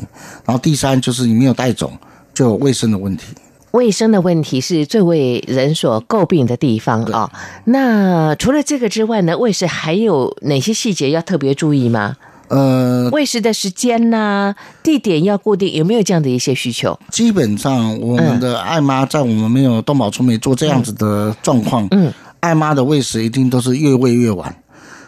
[0.45, 1.91] 然后第三，就是你没有带种，
[2.33, 3.25] 就有卫生的问题。
[3.71, 7.29] 卫生的问题是最为人所诟病的地方啊。
[7.65, 12.15] 那除了这个之外呢，喂食还有哪些细节要特别注意吗？
[12.47, 14.53] 呃，喂食的时间呐、
[14.83, 16.97] 地点要固定，有没有这样的一些需求？
[17.09, 24.55] 基本上我们的爱妈在我们没有动保处没做这样子的状况，嗯，爱妈的喂食一定都是越喂越晚。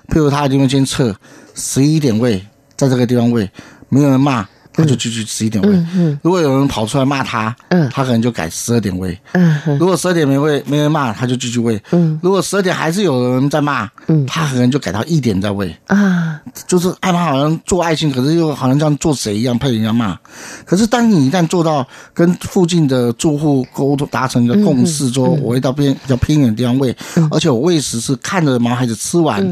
[0.09, 1.15] 譬如他一定会先测
[1.53, 2.43] 十一点喂，
[2.75, 3.49] 在这个地方喂，
[3.89, 4.47] 没有人骂，
[4.77, 5.69] 他就继续十一点喂。
[5.95, 9.19] 嗯如果有人跑出来骂他，嗯他可能就改十二点喂。
[9.33, 11.81] 嗯如果十二点没喂，没人骂，他就继续喂。
[11.91, 15.75] 嗯如果十二点还是有人在骂，嗯他可能就改到一点再喂。
[15.87, 20.17] 啊，就是爱妈好像做爱心，可是又好像像做贼一样被人家骂。
[20.63, 26.95] 可是当你一旦做到跟附近的住户沟通达成一个共识，说我会到偏比较偏远的地方喂，
[27.31, 29.43] 而且我喂食是看着毛孩子吃完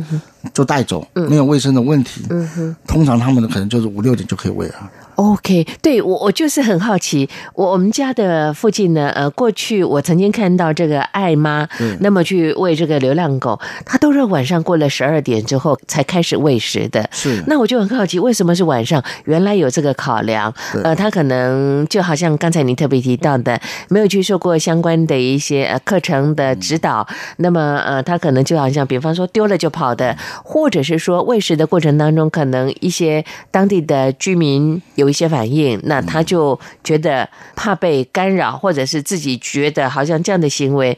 [0.54, 2.22] 就带走，没有卫生的问题。
[2.88, 4.76] 通常他们的可能就是五六点就可以喂了。
[5.16, 11.66] OK，对我我就是很好奇，我我们家的附近呢，呃，过去我曾经看到这个爱妈，
[12.02, 17.10] 那么去喂这个流浪狗，它都是晚上过了十二点之后才开始喂食的。
[17.14, 19.02] 是那我就很好奇，为什么是晚上？
[19.24, 20.54] 原来有这个考量，
[20.84, 40.98] 呃，他可能就好像刚才您特别提到的，没有去受过相关的一些呃课程的指导，那么呃，他可能就好像比方说丢了就跑的，或者是说喂食的过程当中，可能一些当地的居民有一些反应，那他就觉得怕被干扰，或者是自己觉得好像这样的行为。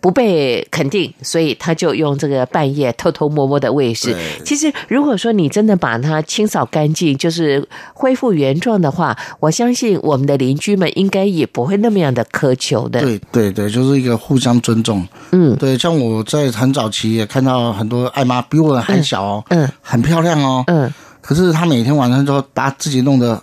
[0.00, 4.14] 不被肯定，所以他就用这个半夜偷偷摸摸的喂食。
[4.44, 13.00] 其实，如果说你真的把它清扫干净，就是恢复原状的话，我相信我们的邻居们应该也不会那么样的苛求的。
[13.00, 15.06] 对对对，就是一个互相尊重。
[15.32, 23.42] 嗯对，像我在很早期也看到很多爱妈比我还小哦，嗯很漂亮哦，嗯可是她每天晚上都把自己弄得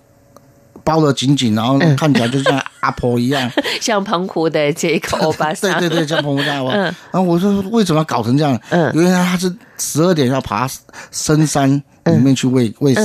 [0.84, 3.50] 包的紧紧，然后嗯看起来就像阿婆一样。
[3.82, 6.74] 像澎湖的这个欧巴桑，对对对，像澎湖大王。
[6.76, 8.60] 嗯然后我说为什么要搞成这样？
[8.70, 10.70] 嗯原来他是十二点要爬
[11.12, 11.70] 深山
[12.06, 13.02] 里面去喂、喂食，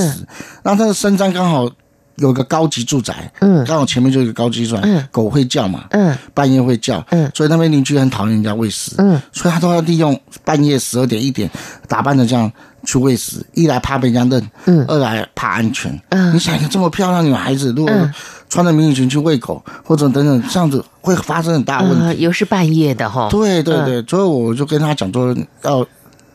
[0.63, 1.71] 然后那个深山刚好
[2.19, 3.65] 有个高级住宅，嗯。
[3.65, 5.05] 刚好前面就有一个高级住宅，嗯。
[5.11, 6.17] 狗会叫嘛，嗯。
[6.35, 7.31] 半夜会叫，嗯。
[7.35, 9.21] 所以那边邻居很讨厌人家喂食，嗯。
[9.33, 11.51] 所以他都要利用半夜十二点一点
[11.87, 12.51] 打扮的这样
[12.85, 14.85] 去喂食，一来怕被人家认，嗯。
[14.89, 15.99] 二来怕安全。
[16.11, 16.35] 嗯。
[16.35, 18.13] 你想一个这么漂亮的女孩子，如果嗯。
[18.51, 22.05] 穿着迷你裙去喂狗，或者等等这样子，会发生很大的问题。
[22.07, 23.29] 呃，又是半夜的哈。
[23.31, 25.87] 对对对，所以我就跟他讲说要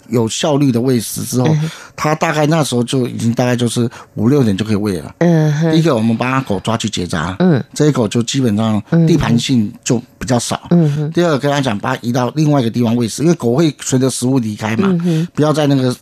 [0.09, 1.47] 有效率的喂食之后，
[1.95, 5.15] 它大概那时候就已经大概就是五六点就可以喂了。
[5.19, 5.71] 嗯哼。
[5.71, 10.67] 第一个，我们把狗抓去结扎，嗯，这一狗就基本上地盘性就比较少。
[10.71, 11.11] 嗯哼。
[11.11, 15.95] 第二个，跟他讲把它移到另外一个地方喂食，因为狗会随着食物离开嘛，嗯不要在那个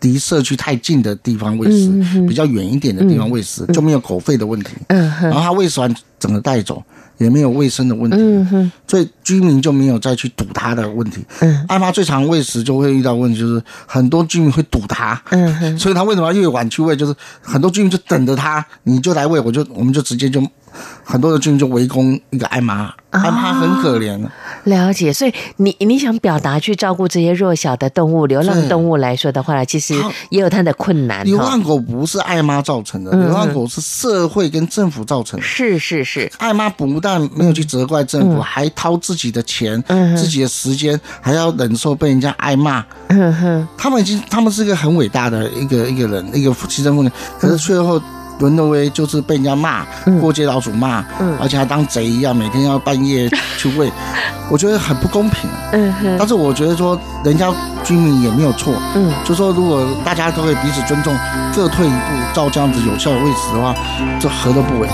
[0.00, 4.70] 离社区太近的地方喂食，比较远一点的地方喂食，就没有狗吠的问题。
[4.88, 6.82] 嗯然后它喂食完整个带走，
[7.22, 8.16] 也没有卫生的问题。
[8.18, 11.24] 嗯所以居民就没有再去堵它的问题。
[11.40, 15.20] 嗯，艾妈最常喂食就会遇到问题，就是很多居民会堵它。
[15.30, 16.94] 嗯所以他为什么要越晚去喂？
[16.94, 20.42] 就是很多居民就等着他，你就来喂，我就我们就直接就
[21.04, 24.20] 很多的军就围攻一个艾妈，艾妈很可怜。
[24.64, 29.94] 了解，所以你你想表达去照顾这些弱小的动物、流浪动物来说的话，其实
[30.30, 31.62] 也有它的困难流浪。
[31.62, 35.44] 狗不是艾妈造成的，嗯流浪狗是社会跟政府造成的。
[35.44, 42.84] 是是是，艾妈不但没有去责怪政府，还掏自己的钱、嗯自己的时间，还要忍受被人家挨骂。
[43.08, 48.00] 嗯哼，他们已经，他们是一个很伟大的一个一个人，一个牺牲妇女，可是最后
[48.38, 49.84] 沦落为就是被人家骂，
[50.20, 53.90] 过街老鼠骂，嗯而且还当贼一样，每天要半夜去喂，
[54.50, 55.48] 我觉得很不公平。
[55.72, 57.52] 嗯哼，但是我觉得说，人家
[57.84, 61.16] 居民也没有错，嗯就说如果大家都可以彼此尊重，
[61.54, 61.96] 各退一步，
[62.34, 63.74] 照这样子有效的喂食的话，
[64.20, 64.88] 这何乐不为？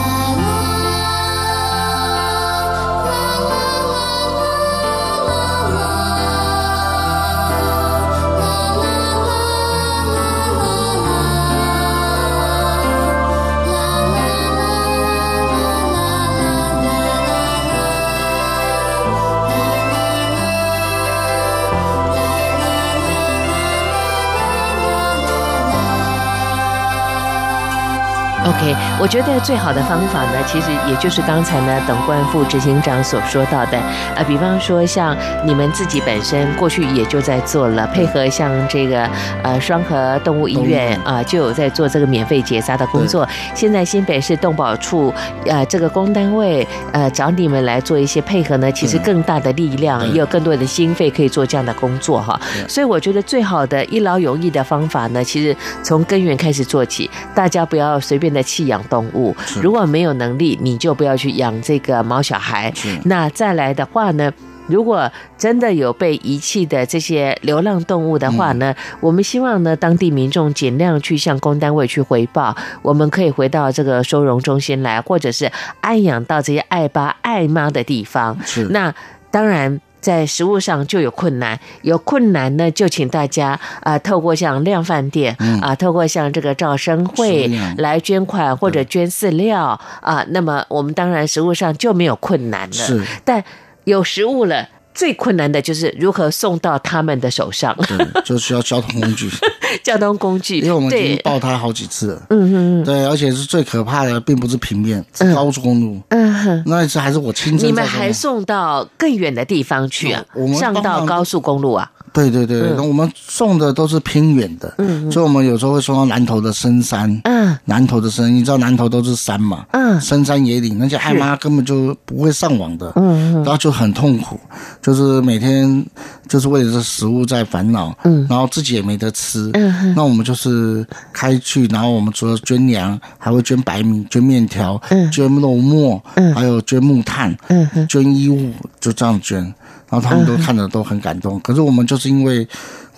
[28.48, 33.78] OK，我觉得最好的方法呢，其实也就是刚才呢董冠副执行长所说到的，
[34.16, 39.02] 呃，比方说像你们自己本身过去也就在做了，配合像这个
[39.42, 43.28] 呃双河动物医院啊、就有在做这个免费结扎的工作。
[43.54, 45.12] 现在新北市动保处
[45.44, 52.40] 呃这个公单位呃找你们来做一些配合呢，其实更大的力量，也有更多的经费可以做这样的工作哈。
[52.66, 59.34] 所以我觉得最好的一劳永逸的方法呢，其实从根源开始做起，大家不要随便的弃养动物。
[59.62, 62.72] 如果没有能力，你就不要去养这个毛小孩。
[63.04, 64.32] 那再来的话呢？
[64.66, 78.38] 如果真的有被遗弃的这些流浪动物的话呢，我们希望呢当地民众尽量去向公单位去回报，我们可以回到这个收容中心来，或者是安养到这些爱爸爱妈的地方。
[78.44, 78.94] 是那
[79.30, 79.80] 当然。
[80.00, 92.72] 在食物上就有困难，有困难呢，就请大家啊、呃透过像量饭店啊、透过像这个招生会来捐款或者捐饲料啊、那么我们当然食物上就没有困难了。
[92.72, 93.02] 是。
[93.24, 93.42] 但
[93.84, 94.68] 有食物了，
[94.98, 97.96] 最困难的就是如何送到他们的手上，对，
[98.26, 99.30] 就需要交通工具，
[99.84, 100.58] 交通工具。
[100.58, 102.22] 因为我们已经对，爆胎好几次了。
[102.30, 106.00] 嗯嗯对，而且是最可怕的，并不是平面，是高速公路。
[106.08, 106.62] 嗯哼。
[106.66, 110.48] 那一次还是我亲自你们还送到更远的地方去啊我？
[110.48, 111.88] 们上到高速公路啊？
[112.12, 117.56] 对对对，那我们送的都是偏远的，嗯所以我们有时候会送到南头的深山，嗯。
[117.64, 120.00] 南头的深，你知道南头都是山嘛，嗯。
[120.00, 124.38] 深山野岭，那些爱妈根本就不会上网的，嗯然后就很痛苦，
[124.82, 125.84] 就是每天
[126.28, 128.26] 就是为了这食物在烦恼，嗯。
[128.28, 135.10] 然后自己也没得吃，嗯那我们就是开去，然后我们除了捐粮，还会捐白米、捐面条、嗯。
[135.10, 136.02] 捐肉末，
[136.34, 137.86] 还有捐木炭，嗯。
[137.88, 139.54] 捐衣物，就这样捐。
[139.88, 141.38] 然后他们都看着都很感动。
[141.40, 142.46] 可是我们就是因为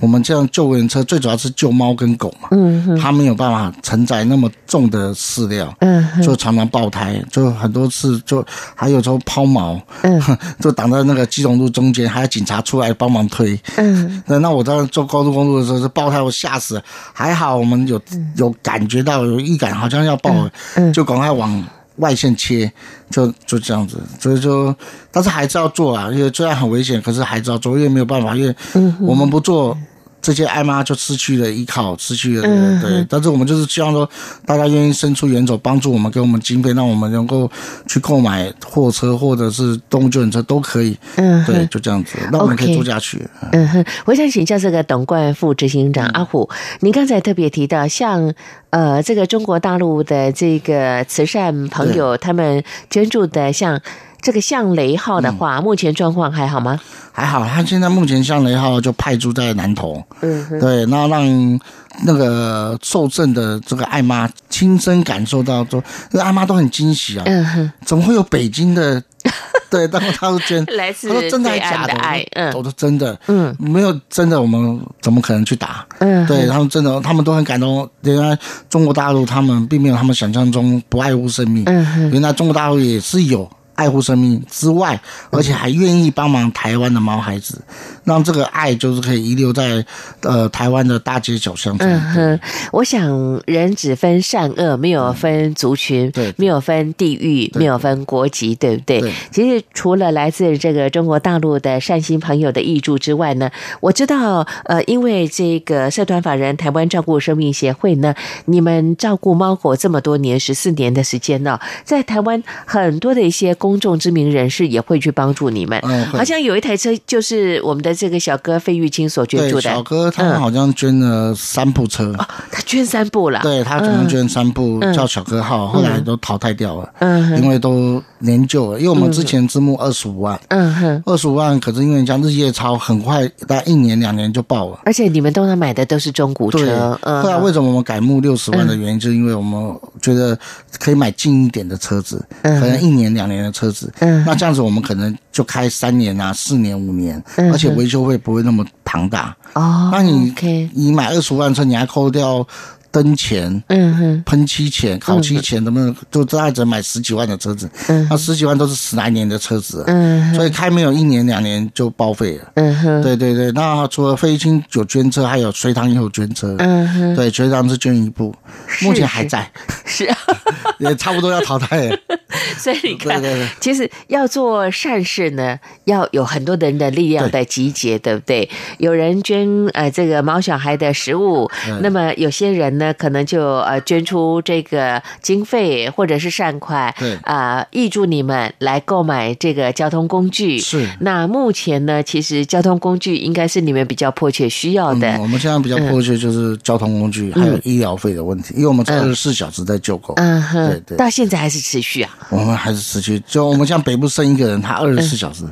[0.01, 10.20] 我们这样救援车，最主要是救猫跟狗嘛，嗯它没有办法承载那么重的饲料，嗯就常常爆胎，就很多次就还有时候抛锚，嗯。
[10.61, 13.59] 就挡在那个基隆路中间，还有警察出来帮忙推。
[13.76, 14.22] 嗯。
[14.26, 16.82] 对，那我当时坐高速公路的时候是爆胎，我吓死了。
[17.12, 18.01] 还好我们有
[18.36, 20.93] 有感觉到有预感，好像要爆了，嗯。
[20.93, 21.62] 就赶快往
[22.01, 22.70] 外线切，
[23.11, 23.98] 就就这样子。
[24.18, 24.74] 所以就，
[25.12, 28.55] 但是还是要做啊，因为虽然很危险，可是还是要做，因为没有办法，因为
[29.01, 29.78] 我们不做。
[30.23, 34.09] 这些爱妈就失去了依靠，失去了、嗯对，但是我们就是希望说，
[34.45, 37.51] 大家愿意伸出援手，帮助我们，给我们经费，让我们能够
[37.87, 43.27] 去购买货车或者是动物救援车都可以，嗯对，就这样子，那我们可以做下去。
[43.53, 46.49] 嗯哼，我想请教这个董冠副执行长阿虎，
[46.81, 48.33] 您刚才特别提到，像
[48.71, 53.81] 呃这个中国大陆的这个慈善朋友，他们捐助的像
[54.21, 56.79] 这个向雷号的话，目前状况还好吗？
[57.12, 61.61] 还好，他现在目前向雷号就派驻在南投，嗯哼，对，那让
[62.05, 69.03] 那个受赠的这个艾妈亲身感受到说，那艾妈都很惊喜啊，嗯哼，怎么会有北京的？
[69.68, 72.29] 对，然后他会捐，来自他说真的还对岸假的？
[72.33, 72.53] 嗯。
[72.55, 73.55] 我说真的，嗯。
[73.59, 75.87] 没有真的，我们怎么可能去打？
[75.99, 77.89] 嗯，对他们真的，他们都很感动。
[78.01, 78.37] 原来
[78.68, 83.49] 中国大陆他们并没有他们想象中不爱护生命，嗯哼，原来中国大陆也是有
[83.81, 85.01] 爱护生命之外，
[85.31, 87.62] 而且还愿意帮忙台湾的毛孩子，
[88.05, 89.83] 让这个爱就是可以遗留在
[90.20, 91.74] 呃台湾的大街小巷。
[91.78, 92.41] 嗯哼，
[92.72, 99.01] 我想人只分善恶，没有分族群，对没有分地域，没有分国籍，对不对？
[99.01, 103.51] 对其实除了来自这个中国大陆的善心朋友的益助之外呢，
[103.81, 108.14] 我知道，呃，因为这个社团法人台湾照顾生命协会呢，
[108.45, 115.79] 你们照顾猫狗这么多年，十四年的时间呢、在台湾很多的一些公众知名人士也会去帮助你们。
[115.85, 122.12] 嗯好像有一台车就是我们的这个小哥费玉清所捐，助的，小哥他们嗯好像捐了三部车，
[122.51, 124.93] 他捐三部了，对他总共捐三部，嗯。
[124.95, 127.41] 叫小哥号，后来都淘汰掉了，嗯。
[127.43, 128.79] 因为都年旧了。
[128.79, 134.81] 因为我们之前支募二十五万，嗯哼，二十五万，可是因为像日夜超，很快大概一年两年就爆了。
[134.85, 140.39] 而且你们都能买的都是中古，车，嗯，后来为什么我们改募六十万的原因，就是因为我们觉得
[140.79, 142.61] 可以买近一点的车子，嗯。
[142.61, 149.36] 可能一年两年的车子，嗯那这样子我们可能就开三年啊、四年、五年，嗯而且维修费不会那么庞大。
[149.54, 152.46] 哦，那你 OK，你买二十万车，你还扣掉
[152.92, 153.62] 灯钱。
[153.66, 157.68] 嗯哼，喷漆钱、烤漆钱，能不能就大概只能买十几万的车子？
[157.88, 162.52] 嗯那十几万都是十来年的车子，嗯所以开没有一年两年就报废了。
[162.54, 166.54] 嗯哼，对对对，那除了飞青有捐车，还有隋唐也有捐车。
[166.58, 168.34] 嗯哼，对，隋唐是捐一部，
[168.82, 169.50] 目前还在，
[169.84, 170.16] 是啊，
[170.78, 171.98] 也差不多要淘汰了。
[172.59, 178.49] 所以你看对对对，其实要做善事呢，要有很多的人的力量在集结，对不对？
[178.78, 181.81] 有人捐呃这个毛小孩的食物，嗯。
[181.83, 187.16] 那么有些人呢，可能就呃捐出这个经费或者是善款，对。
[187.22, 190.59] 啊，挹注你们来购买这个交通工具。
[190.59, 190.89] 是。
[191.01, 195.11] 那目前呢，其实交通工具应该是你们比较迫切需要的。
[195.12, 200.99] 嗯，我们现在比较迫切就是交通工具、还有医疗费的问题，因为我们是二十四小时在救狗，嗯哼，对对。
[200.99, 203.21] 到现在还是持续啊，我们还是持续。
[203.27, 205.45] 就我们像北部生一个人，他二十四小时，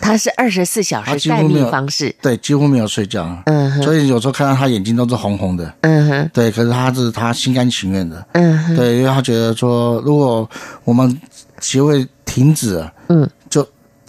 [0.00, 2.14] 他是二十四小时待命方式。
[2.20, 3.36] 对，几乎没有睡觉。
[3.46, 10.48] 嗯哼，所以有时候看到他眼睛都是红红的，嗯哼，对，可是他是他心甘情愿的，嗯哼，对，因为他觉得说，如果
[10.84, 11.20] 我们
[11.60, 13.30] 协会停止了，嗯，就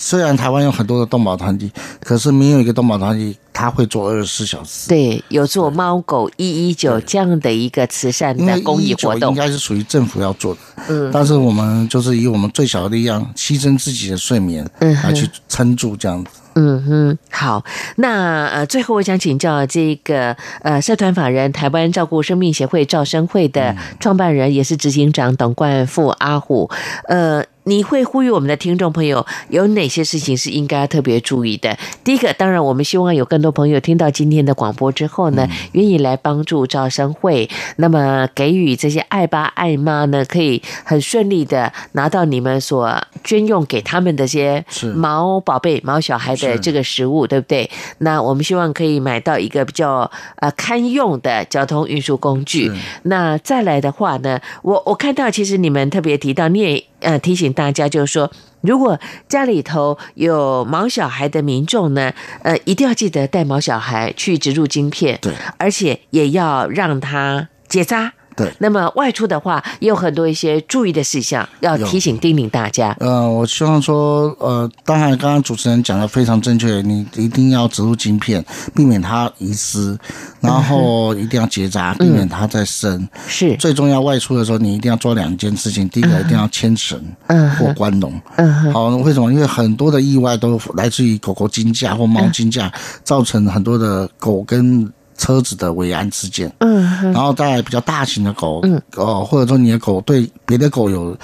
[0.04, 1.72] 虽然台湾有很多的动保团体，
[2.04, 4.90] 可是没有一个动保团体他会做二十四小时。
[4.90, 16.32] 对，有做猫狗一一九这样的一个慈善的公益活动应，该是属于政府要做的，嗯但是我们就是以我们最小的力量，牺牲自己的睡眠嗯哼来去撑住这样子。
[16.56, 17.64] 嗯哼，好，
[17.98, 26.68] 那呃，最后我想请教这个呃，社团法人台湾照顾生命协会赵生会的创办人，也是执行长董冠富阿虎，
[27.08, 27.46] 呃。
[27.64, 31.78] 你会呼吁我们的听众朋友有哪些事情是应该要特别注意的？
[32.04, 47.70] 第一个，当然我们希望有更多朋友听到今天的广播之后呢，愿意来帮助招生会，那么给予这些爱爸爱妈呢，可以很顺利的拿到你们所捐用给他们的这些毛宝贝、毛小孩的这个食物，对不对？
[48.00, 52.72] 那我们希望可以买到一个比较呃堪用的交通运输工具。
[53.04, 58.32] 那再来的话呢，我我看到其实你们特别提到，你也呃提醒大家，就是说。
[58.62, 68.14] 如果家里头有毛小孩的民众呢，呃，一定要记得带毛小孩去植入晶片，对，而且也要让他结扎。
[68.36, 72.96] 对那么外出的话，也有很多一些注意的事项要提醒叮咛大家。
[73.00, 79.98] 呃，我希望说，呃，当然，刚刚主持人讲的非常正确，你一定要植入晶片，避免它遗失，
[80.40, 83.08] 然后一定要结扎，避免它再生。
[83.28, 88.14] 是，最重要，外出的时候你一定要做两件事情，第一个一定要牵绳嗯或关笼。
[88.38, 89.32] 嗯哼，好，为什么？
[89.32, 92.72] 因为很多的意外都来自于狗狗惊吓或猫惊架，
[93.04, 94.92] 造成很多的狗跟
[95.22, 96.52] 车子的尾安之间。
[96.58, 101.16] 嗯哼，然后在比较大型的狗，嗯，哦，或者说你的狗对别的狗有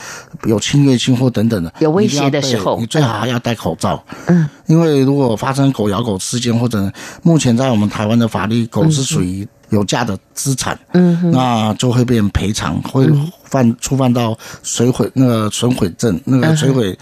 [0.45, 4.01] 有侵略性或等等的有威胁的时候你最好还要戴口罩。
[4.27, 6.91] 嗯，因为如果发生狗咬狗事件，或者
[7.23, 13.07] 目前在我们台湾的法律，狗是属于有价的资产，嗯哼，那就会变赔偿，会
[13.43, 16.97] 犯触犯到损毁那个损毁证，那个损毁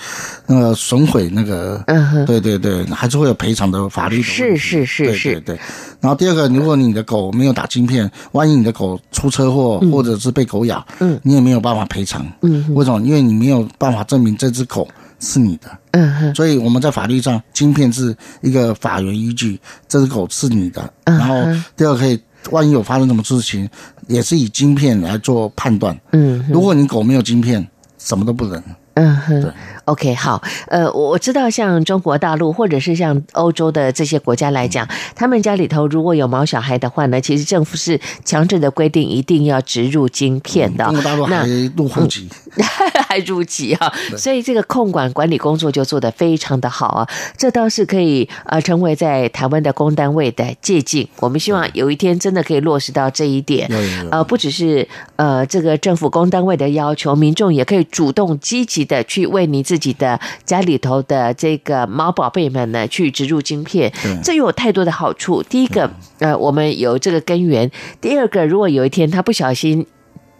[0.47, 4.21] 那个损毁那个，嗯哼，对对对，还是会有赔偿的法律。
[4.21, 5.59] 是是是对是对对。
[6.01, 12.25] 然后第二个，如果你的狗没有打晶片，万一你的狗出车祸或者是被狗咬，嗯，你也没有办法赔偿。
[12.41, 12.99] 嗯，为什么？
[13.01, 14.87] 因为你没有办法证明这只狗
[15.19, 15.69] 是你的。
[15.91, 20.91] 嗯哼，所以我们在法律上，晶片是一个法源依据，这只狗是你的。
[21.05, 21.35] 嗯然后
[21.77, 22.19] 第二可以，
[22.51, 23.67] 万一有发生什么事情，
[24.07, 25.97] 也是以晶片来做判断。
[26.11, 27.65] 嗯，如果你狗没有晶片，
[27.97, 28.61] 什么都不能。
[28.95, 29.51] 嗯哼对。
[29.85, 40.93] OK，好，呃，我我知道，像中国大陆或者是像欧洲的这些国家来讲，他们家里头如果有毛小孩的话呢，其实政府是强制的规定一定要植入晶片的中。
[40.93, 42.27] 国大陆那还入户籍，
[43.07, 47.07] 还入籍啊，所以这个控管管理工作就做得非常的好啊，
[47.37, 51.07] 这倒是可以呃成为在台湾的公单位的借鉴。
[51.19, 53.69] 我们希望有一天真的可以落实到这一点。
[54.09, 65.43] 呃，不只是呃这个政府公单位的要求，民众也可以主动积极的去为你自己的家里头的这个猫宝贝们呢去植入晶片对，这有太多的好处。
[65.43, 67.69] 第一个，呃，我们有这个根源；
[67.99, 69.85] 第二个，如果有一天它不小心。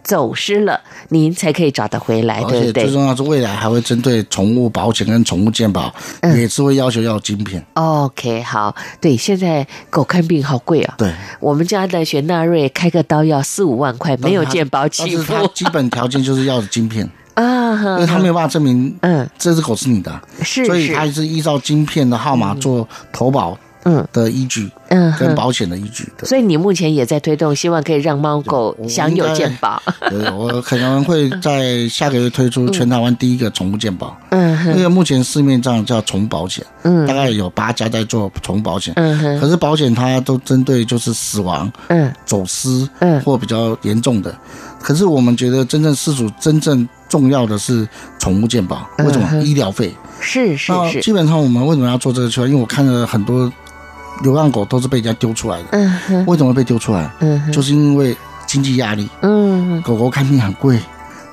[0.06, 7.60] 走失了，您才可以找得回来，而对不对最重要是未来还会针对宠物保险跟宠物健保，嗯也是会要求要有晶片。
[7.74, 10.94] ？OK，好，对，现在狗看病好贵啊。
[10.96, 24.06] 对，我们家的雪纳瑞开个刀要四五万块，没有健保但起付基本条件就是要有晶片，啊，因为他没有办法证明嗯，这只狗是你的，是所以他是，是依照晶片的号码做投保嗯。
[24.12, 25.14] 的依据嗯。
[25.18, 26.10] 跟保险的依据。
[26.16, 26.28] 对。
[26.28, 29.80] 所以你目前也在推动，希望可以让猫狗享有健保。
[30.10, 37.06] 对，我可能会在下个月推出全台湾第一个宠物健保，嗯因哼，为目前市面上叫宠物保险，嗯。
[37.06, 42.10] 大概有八家在做宠物保险，嗯哼，可是保险它都针对就是死亡、嗯。
[42.24, 43.20] 走失，嗯。
[43.20, 44.34] 或比较严重的。
[44.80, 47.88] 可是我们觉得真正失主真正重要的是
[48.18, 49.28] 宠物健保，为什么？
[49.32, 49.94] 嗯医疗费。
[50.20, 52.46] 是是是，基本上我们为什么要做这个计划？
[52.46, 53.52] 因为我看了很多
[54.22, 55.78] 流浪狗都是被人家丢出来的，
[56.26, 57.10] 为什么会被丢出来？
[57.52, 60.80] 就是因为经济压力，嗯狗狗看病很贵，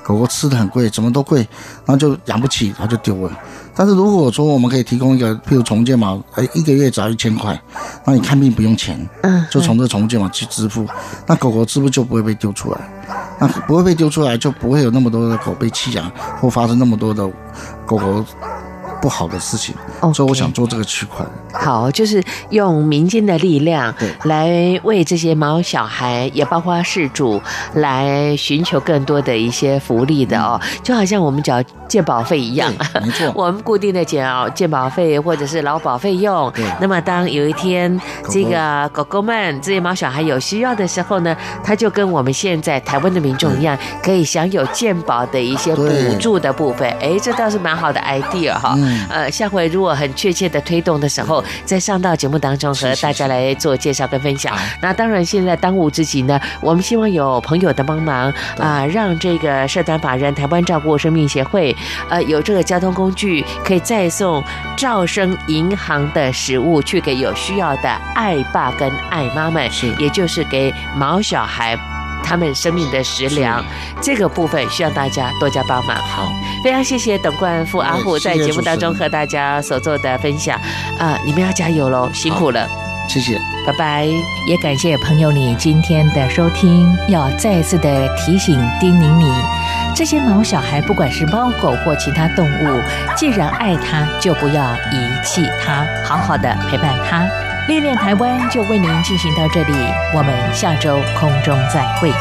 [0.02, 1.38] 狗狗吃的很贵，什么都贵，
[1.86, 3.32] 然后就养不起，它就丢了。
[3.76, 7.60] 但是如果说我们可以提供一个，譬如宠物健保，哎，一个月只要一千块，
[8.04, 10.86] 那你看病不用钱，嗯，就从这重建嘛去支付，
[11.26, 12.78] 那狗狗是不是就不会被丢出来？
[13.38, 16.10] 那不会被丢出来，就不会有那么多的狗被弃养，
[16.40, 17.28] 或发生那么多的
[17.84, 18.24] 狗狗
[19.04, 19.74] 不好的事情。
[20.14, 21.22] 所以我想做这个区块。
[21.52, 27.38] 好，就是用民间的力量来为这些毛小孩，也包括事主，
[27.74, 32.72] 来寻求更多的一些福利的哦，就好像我们缴健保费一样。
[33.02, 33.30] 没错。
[33.36, 45.84] 我们固定的缴健保费或者是劳保费用对，那么当有一天狗这个狗狗们这些毛小孩有需要的时候呢，它就跟我们现在台湾的民众一样，可以享有健保的一些补
[46.18, 46.88] 助的部分。
[47.00, 48.74] 哎，这倒是蛮好的 idea 哈。
[48.76, 54.56] 嗯嗯呃，下回如果很确切的推动的时候，再上到节目当中和大家来做介绍跟分享。
[54.80, 61.74] 那当然，现在当务之急呢，我们希望有朋友的帮忙啊、让这个社团法人台湾照顾生命协会，
[62.08, 64.42] 呃，有这个交通工具可以再送
[64.76, 71.93] 兆生银行的食物去给有需要的爱爸跟爱妈们，是也就是给毛小孩。
[72.24, 73.62] 他们生命的食粮，
[74.00, 75.96] 这个部分需要大家多加帮忙。
[75.96, 76.32] 好，
[76.64, 80.58] 非常谢谢董冠富阿虎在节目当中和大家所做的分享
[80.98, 82.66] 啊、你们要加油喽，辛苦了，
[83.08, 83.38] 谢谢。
[83.66, 84.06] 拜拜。
[84.46, 89.32] 也感谢朋友你今天的收听，要再次的提醒叮咛你，
[89.94, 92.80] 这些毛小孩不管是猫狗或其他动物，
[93.16, 97.26] 既然爱它，就不要遗弃它，好好的陪伴它。
[97.66, 99.72] 历练台湾就为您进行到这里，
[100.14, 102.12] 我们下周空中再会。